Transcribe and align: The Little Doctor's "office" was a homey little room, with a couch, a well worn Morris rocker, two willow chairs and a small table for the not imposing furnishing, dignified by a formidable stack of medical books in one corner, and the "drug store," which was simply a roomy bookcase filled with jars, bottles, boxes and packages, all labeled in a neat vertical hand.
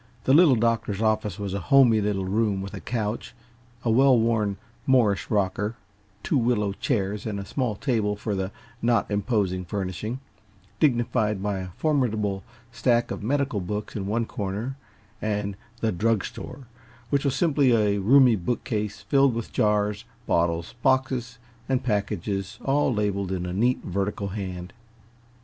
The 0.23 0.33
Little 0.33 0.55
Doctor's 0.55 0.99
"office" 0.99 1.37
was 1.37 1.53
a 1.53 1.59
homey 1.59 2.01
little 2.01 2.25
room, 2.25 2.63
with 2.63 2.73
a 2.73 2.79
couch, 2.79 3.35
a 3.83 3.91
well 3.91 4.17
worn 4.17 4.57
Morris 4.87 5.29
rocker, 5.29 5.75
two 6.23 6.39
willow 6.39 6.73
chairs 6.73 7.27
and 7.27 7.39
a 7.39 7.45
small 7.45 7.75
table 7.75 8.15
for 8.15 8.33
the 8.33 8.49
not 8.81 9.11
imposing 9.11 9.63
furnishing, 9.63 10.19
dignified 10.79 11.43
by 11.43 11.59
a 11.59 11.67
formidable 11.77 12.41
stack 12.71 13.11
of 13.11 13.21
medical 13.21 13.59
books 13.59 13.95
in 13.95 14.07
one 14.07 14.25
corner, 14.25 14.75
and 15.21 15.55
the 15.81 15.91
"drug 15.91 16.25
store," 16.25 16.61
which 17.11 17.23
was 17.23 17.35
simply 17.35 17.71
a 17.71 17.99
roomy 17.99 18.35
bookcase 18.35 19.01
filled 19.01 19.35
with 19.35 19.53
jars, 19.53 20.03
bottles, 20.25 20.73
boxes 20.81 21.37
and 21.69 21.83
packages, 21.83 22.57
all 22.65 22.91
labeled 22.91 23.31
in 23.31 23.45
a 23.45 23.53
neat 23.53 23.83
vertical 23.83 24.29
hand. 24.29 24.73